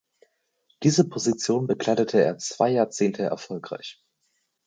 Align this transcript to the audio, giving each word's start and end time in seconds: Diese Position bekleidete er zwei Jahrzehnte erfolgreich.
Diese 0.81 1.07
Position 1.07 1.67
bekleidete 1.67 2.23
er 2.23 2.39
zwei 2.39 2.71
Jahrzehnte 2.71 3.21
erfolgreich. 3.21 4.01